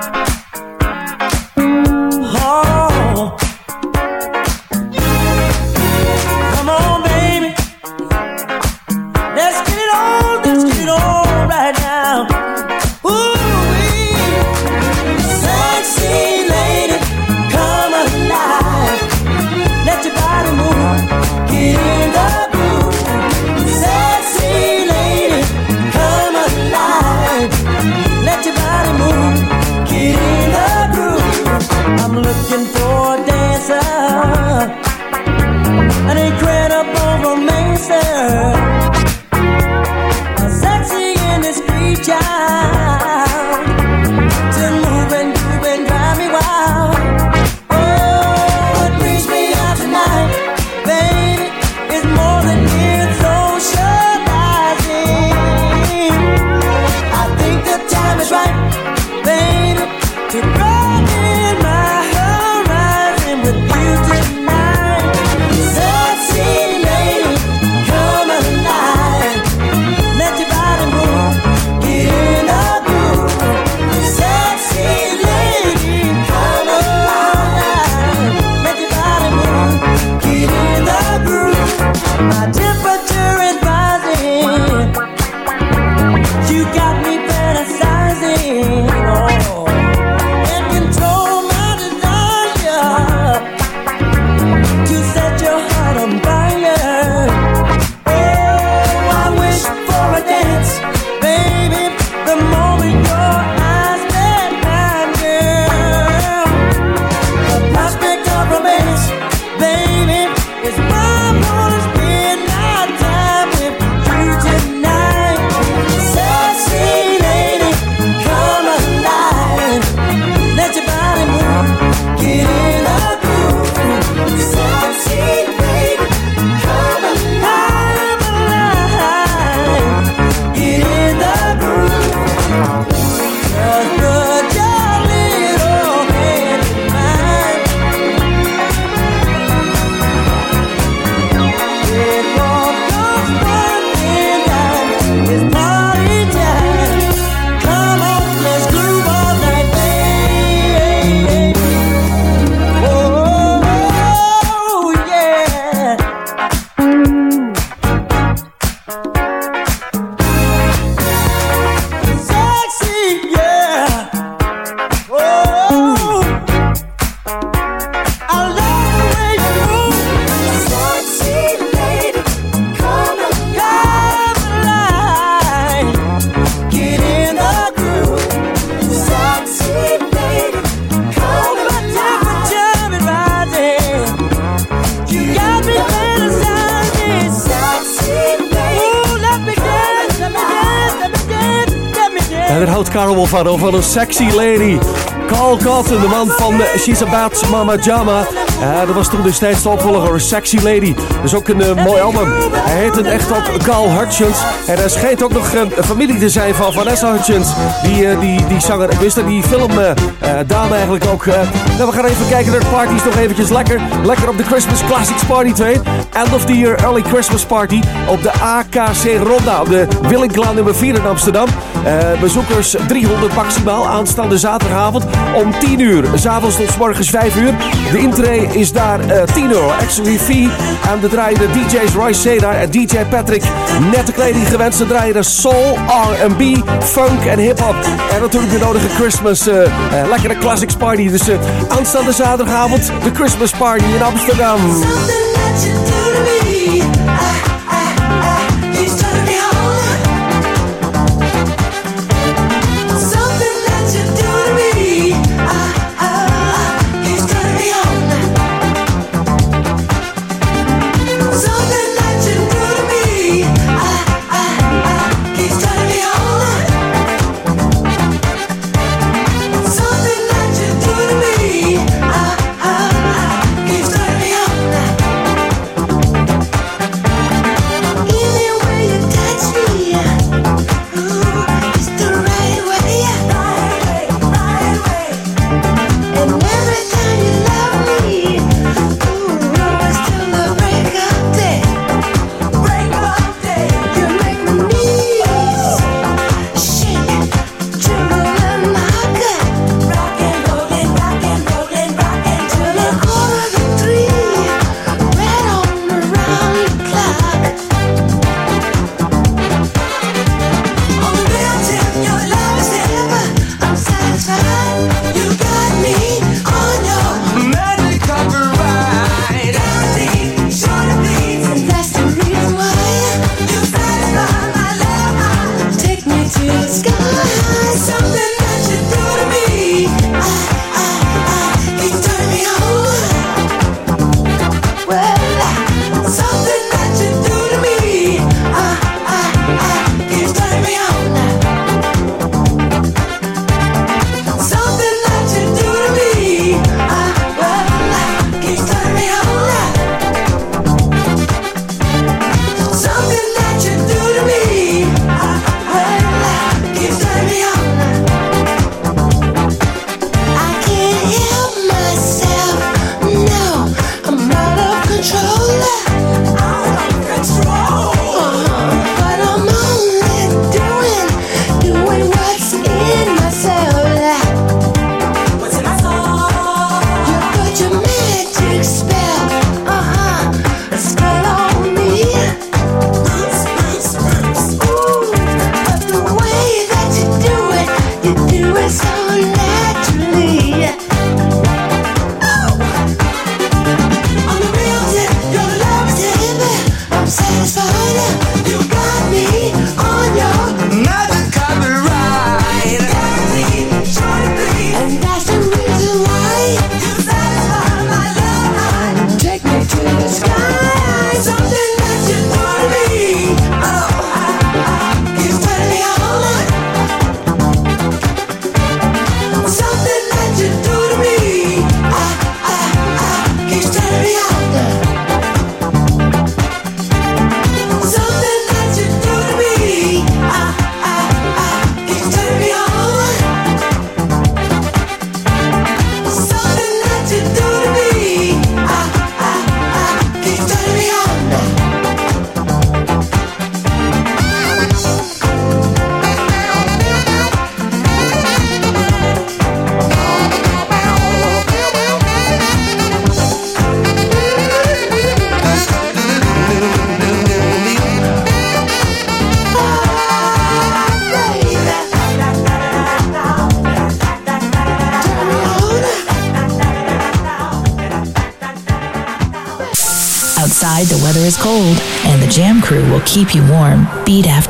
[193.82, 194.78] Sexy lady.
[195.26, 198.26] Carl Cotton, de man van eh, She's a Bad Mama Jama.
[198.60, 200.94] Ja, dat was toen destijds de opvolger Sexy Lady.
[200.94, 202.32] Dat is ook een eh, mooi album.
[202.52, 204.38] Hij heet het echt ook Carl Hutchins.
[204.66, 207.48] En hij schijnt ook nog een familie te zijn van Vanessa Hutchins.
[207.82, 211.26] Die, eh, die, die zanger, ik wist dat die filmdame eigenlijk ook.
[211.26, 211.34] eh.
[211.78, 213.04] nou, we gaan even kijken naar de parties.
[213.04, 213.80] Nog eventjes lekker.
[214.04, 215.82] Lekker op de Christmas Classics Party Train.
[216.12, 217.80] End of the Year Early Christmas Party.
[218.08, 219.60] Op de AKC Ronda.
[219.60, 221.46] Op de Willinklaan nummer 4 in Amsterdam.
[221.84, 223.88] Eh, bezoekers 300 maximaal.
[223.88, 226.04] Aanstaande zaterdagavond om 10 uur.
[226.14, 227.54] S'avonds tot morgens 5 uur.
[227.92, 229.68] De intree is daar eh 10 euro.
[229.68, 230.50] Actually fee.
[230.92, 233.44] En de draaien de DJ's Royce Cedar en DJ Patrick.
[233.90, 234.78] Nette kleding gewenst.
[234.78, 236.42] Ze draaien soul, R&B,
[236.84, 237.74] funk en hip-hop.
[238.14, 239.70] En natuurlijk de nodige Christmas, eh, eh,
[240.08, 241.08] lekkere classics party.
[241.10, 241.22] Dus
[241.68, 244.60] aanstaande zaterdagavond de Christmas party in Amsterdam.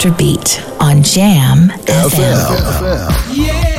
[0.08, 3.36] After beat on Jamm FM.
[3.36, 3.77] Yeah,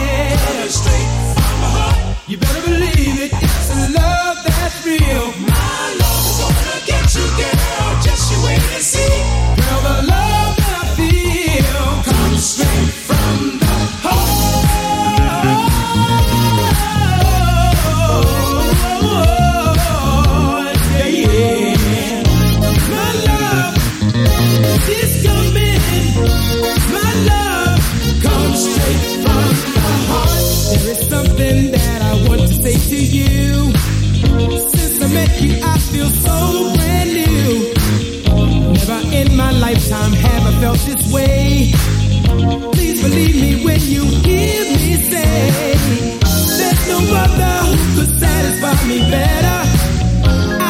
[40.60, 41.72] felt this way.
[42.76, 45.76] Please believe me when you hear me say,
[46.60, 49.60] There's no other who could satisfy me better.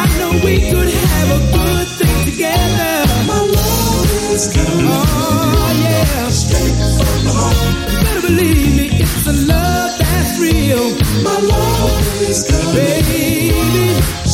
[0.02, 2.94] I know we could have a good thing together.
[3.30, 4.86] My love is coming.
[4.86, 7.58] Oh yeah, straight from the heart.
[7.90, 10.84] You better believe me, it's a love that's real.
[11.26, 13.50] My love is coming, baby.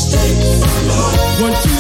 [0.05, 1.41] Straight from the heart.
[1.41, 1.76] Want you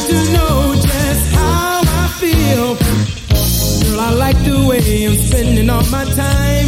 [4.66, 6.66] I like the way I'm spending all my time.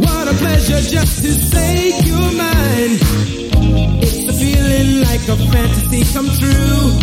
[0.00, 2.96] What a pleasure just to say you're mine.
[4.00, 6.96] It's a feeling like a fantasy come true.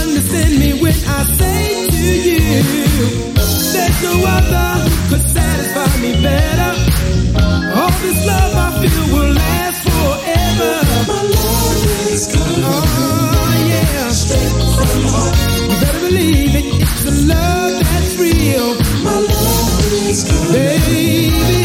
[0.00, 2.62] Understand me when I say to you,
[3.74, 4.70] there's no other
[5.08, 6.72] could satisfy me better.
[7.74, 10.74] All this love I feel will last forever.
[11.08, 12.64] My love is coming.
[12.64, 13.17] Oh
[17.28, 18.74] love that's real.
[19.04, 21.57] My love is coming, baby.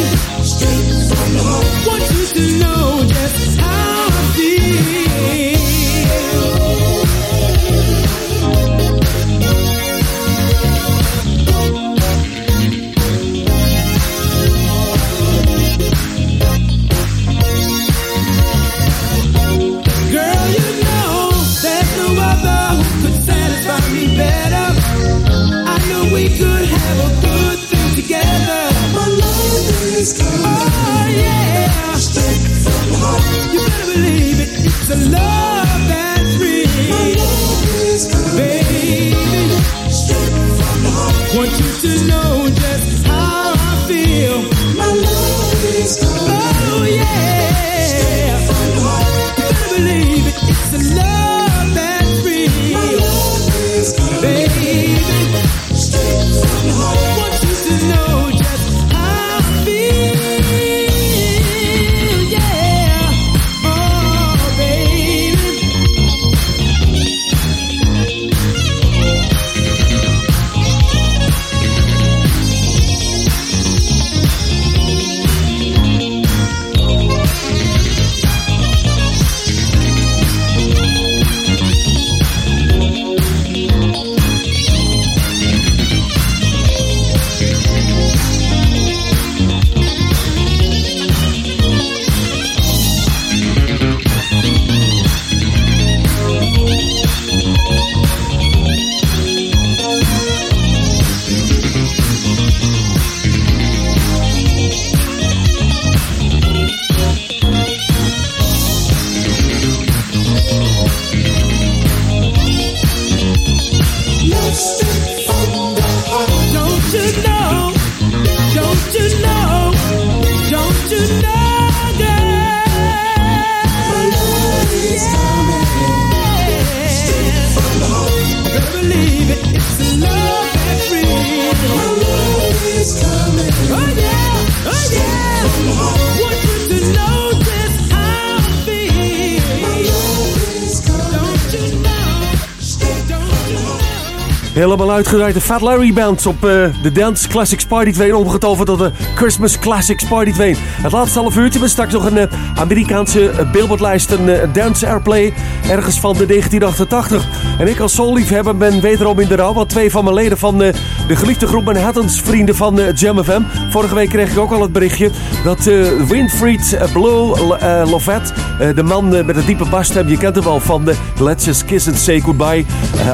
[144.93, 148.17] Uitgedraaid de Fat Larry Band op eh, de Dance Classics Party 2.
[148.17, 150.55] Omgetoverd tot de Christmas Classics Party 2.
[150.59, 154.11] Het laatste half uurtje met straks nog een eh, Amerikaanse uh, Billboardlijst.
[154.11, 155.33] Een Dance Airplay
[155.69, 157.25] ergens van de 1988.
[157.59, 159.53] En ik als soulliefhebber ben wederom in de rouw.
[159.53, 160.63] Want twee van mijn leden van
[161.07, 163.41] de geliefde groep Manhattans vrienden van eh, Jam FM.
[163.69, 165.11] Vorige week kreeg ik ook al het berichtje
[165.43, 167.37] dat eh, Winfried eh, Blue
[167.85, 168.33] Lovett,
[168.75, 171.97] de man met een diepe basstem, je kent hem wel van de Let's Kiss and
[171.97, 172.65] Say Goodbye,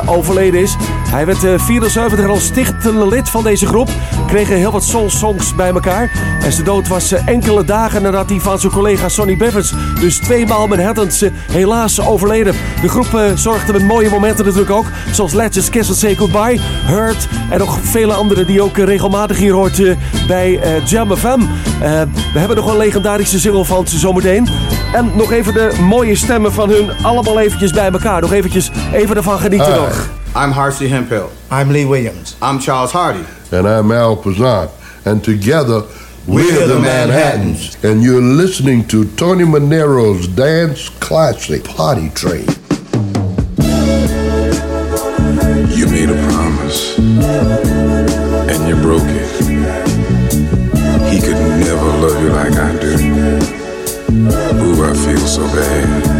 [0.06, 0.76] overleden is.
[1.10, 3.90] Hij werd eh, 74 en als stichtende lid van deze groep.
[4.28, 6.12] Kregen heel wat soul-songs bij elkaar.
[6.42, 10.68] En zijn dood was enkele dagen nadat hij van zijn collega Sonny Bevers, dus tweemaal
[10.68, 12.56] Manhattans, helaas overleden.
[12.82, 14.86] De groep zorgde met mooie momenten natuurlijk ook.
[15.12, 19.54] Zoals Let's Kiss and Say Goodbye, Hurt en nog vele andere die ook regelmatig hier
[19.54, 19.98] hoort eh,
[20.28, 21.28] bij eh, Jam FM.
[21.28, 22.02] Eh,
[22.34, 24.48] we hebben nog een legendarische single van ze zometeen.
[24.94, 28.22] En nog even de mooie stemmen van hun allemaal eventjes bij elkaar.
[28.22, 30.10] Nog eventjes even ervan genieten Hi, nog.
[30.44, 31.26] I'm Harsey Hemphill.
[31.52, 32.36] I'm Lee Williams.
[32.52, 33.24] I'm Charles Hardy.
[33.52, 34.70] And I'm Al Pazant.
[35.04, 35.84] And together,
[36.26, 37.78] we're, the Manhattans.
[37.84, 42.59] And you're listening to Tony Manero's Dance Classic Party Train.
[48.90, 49.08] Broke.
[51.12, 52.92] He could never love you like I do.
[54.66, 56.19] Ooh, I feel so bad.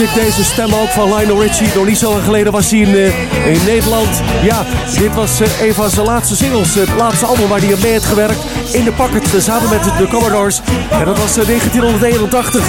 [0.00, 1.68] Ik, deze stem ook van Lionel Richie.
[1.74, 4.22] Nog niet zo lang geleden was hij in, eh, in Nederland.
[4.42, 4.66] Ja,
[4.98, 6.74] dit was eh, een van zijn laatste singles.
[6.74, 8.44] Het laatste album waar hij mee heeft gewerkt.
[8.72, 10.60] In de Pocket, eh, samen met de Commodores.
[10.90, 12.64] En dat was eh, 1981.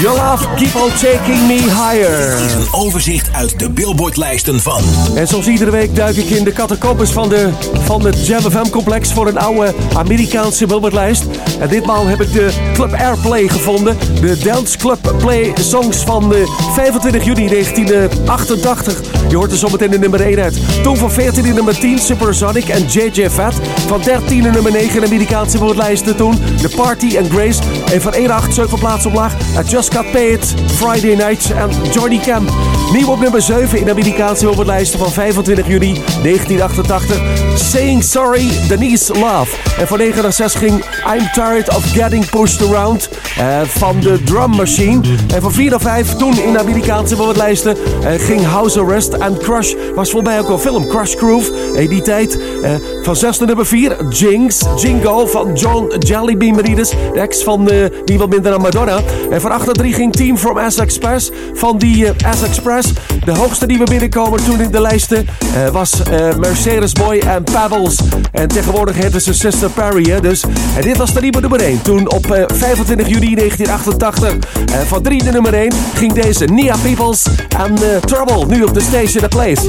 [0.00, 2.36] Your love, keep on taking me higher.
[2.36, 4.82] Dit is een overzicht uit de Billboardlijsten van
[5.14, 7.48] En zoals iedere week duik ik in de catacombes van, de,
[7.82, 11.24] van het Jam FM complex voor een oude Amerikaanse Billboardlijst.
[11.60, 13.96] En ditmaal heb ik de Club Airplay gevonden.
[14.20, 19.00] De Dance Club Play songs van eh, 25 juni 1988.
[19.28, 20.82] Je hoort er zometeen de nummer 1 uit.
[20.82, 23.54] Toen van 14 in nummer 10 Supersonic en JJ Fat.
[23.86, 26.34] Van 13 in nummer 9 de Amerikaanse Billboardlijsten toen.
[26.56, 27.81] The Party and Grace.
[27.92, 29.34] En van 1 naar 8 7 plaatsen omlaag.
[29.34, 32.50] I Just Got Paid, Friday Night en Johnny Camp.
[32.92, 37.20] Nieuw op nummer 7 in de Amerikaanse Billboardlijsten van 25 juni 1988.
[37.54, 39.56] Saying Sorry, Denise Love.
[39.78, 43.08] En van 9 naar 6 ging I'm Tired of Getting Pushed Around
[43.38, 45.00] eh, van de Drum Machine.
[45.34, 49.38] En van 4 naar 5 toen in de Amerikaanse Billboardlijsten eh, ging House Arrest en
[49.38, 49.74] Crush.
[49.94, 51.52] Was volgens mij ook een film, Crush Groove.
[51.74, 56.90] In die tijd eh, van 6 naar nummer 4 Jinx, Jingo van John Jellybean Marides.
[56.90, 59.00] De ex van eh, niemand minder dan Madonna.
[59.30, 62.92] En van 8 naar 3 ging Team from S Express van die eh, S Express.
[63.24, 66.02] De hoogste die we binnenkomen toen in de lijsten eh, was
[66.38, 67.98] Mercedes Boy en Pebbles.
[68.32, 70.10] En tegenwoordig heten ze Sister Perry.
[70.10, 70.44] Hè, dus.
[70.76, 71.82] En dit was de nieuwe nummer 1.
[71.82, 76.76] Toen op eh, 25 juni 1988 eh, van 3 de nummer 1 ging deze Nia
[76.82, 77.26] Peoples
[77.58, 79.60] en Trouble nu op de Station The Place.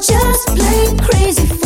[0.00, 1.59] just plain crazy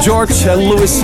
[0.00, 1.02] George uh, en Louis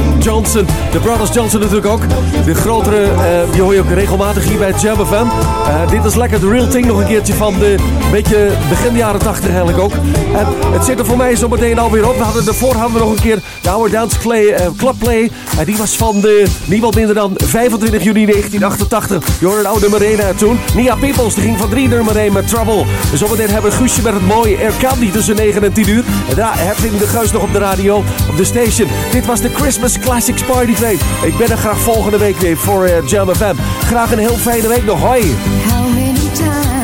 [0.52, 2.00] De Brothers Johnson natuurlijk ook.
[2.44, 5.14] De grotere, eh, die hoor je ook regelmatig hier bij Jam FM.
[5.14, 7.74] Eh, dit is lekker de real thing nog een keertje van de
[8.10, 9.92] beetje begin jaren 80 eigenlijk ook.
[10.34, 12.16] En het zit er voor mij zo meteen alweer op.
[12.16, 15.30] We hadden daarvoor hadden nog een keer de Our Dance Play, eh, Club Play.
[15.58, 19.38] En die was van de, niemand minder dan 25 juni 1988.
[19.40, 20.58] Je hoorde een oude nummer 1 uit toen.
[20.74, 22.84] Nia Peoples, die ging van 3 nummer 1 met Trouble.
[23.12, 26.04] En zometeen hebben we Guusje met het mooie Air Candy tussen 9 en 10 uur.
[26.28, 27.96] En daarna Herving de Geus nog op de radio,
[28.28, 28.88] op de station.
[29.10, 29.96] Dit was de Christmas
[30.44, 30.97] Party.
[31.23, 33.55] Ik ben er graag volgende week weer voor eh, Jam FM.
[33.81, 35.01] Graag een heel fijne week nog.
[35.01, 35.36] Hoi!
[35.70, 36.77] How many times